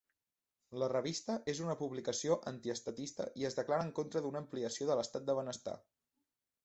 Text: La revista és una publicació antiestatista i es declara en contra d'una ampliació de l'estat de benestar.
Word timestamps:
La 0.83 0.87
revista 0.93 1.35
és 1.51 1.59
una 1.65 1.75
publicació 1.81 2.37
antiestatista 2.53 3.27
i 3.43 3.45
es 3.51 3.59
declara 3.59 3.87
en 3.89 3.93
contra 4.01 4.25
d'una 4.25 4.43
ampliació 4.45 4.89
de 4.93 4.97
l'estat 5.01 5.29
de 5.29 5.37
benestar. 5.43 5.77